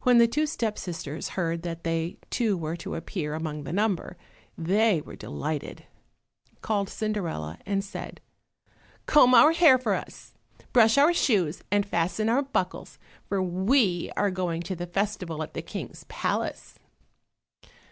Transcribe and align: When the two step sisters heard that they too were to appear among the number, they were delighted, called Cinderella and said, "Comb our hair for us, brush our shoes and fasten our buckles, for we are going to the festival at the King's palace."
When 0.00 0.18
the 0.18 0.26
two 0.26 0.46
step 0.46 0.76
sisters 0.76 1.28
heard 1.38 1.62
that 1.62 1.84
they 1.84 2.16
too 2.30 2.56
were 2.58 2.74
to 2.78 2.96
appear 2.96 3.32
among 3.32 3.62
the 3.62 3.72
number, 3.72 4.16
they 4.58 5.00
were 5.00 5.14
delighted, 5.14 5.84
called 6.62 6.88
Cinderella 6.88 7.60
and 7.64 7.84
said, 7.84 8.20
"Comb 9.06 9.34
our 9.36 9.52
hair 9.52 9.78
for 9.78 9.94
us, 9.94 10.34
brush 10.72 10.98
our 10.98 11.14
shoes 11.14 11.62
and 11.70 11.86
fasten 11.86 12.28
our 12.28 12.42
buckles, 12.42 12.98
for 13.28 13.40
we 13.40 14.10
are 14.16 14.32
going 14.32 14.62
to 14.62 14.74
the 14.74 14.88
festival 14.88 15.44
at 15.44 15.54
the 15.54 15.62
King's 15.62 16.02
palace." 16.08 16.80